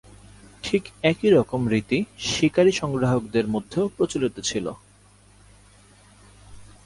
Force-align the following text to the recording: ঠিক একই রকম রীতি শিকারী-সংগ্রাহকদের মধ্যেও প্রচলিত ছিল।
ঠিক 0.63 0.83
একই 1.03 1.29
রকম 1.29 1.61
রীতি 1.67 1.99
শিকারী-সংগ্রাহকদের 2.19 3.45
মধ্যেও 3.47 3.85
প্রচলিত 3.97 4.35
ছিল। 4.39 4.65